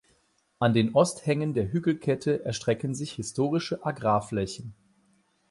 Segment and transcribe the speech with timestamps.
[0.57, 4.73] An den Osthängen der Hügelkette erstrecken sich historische Agrarflächen.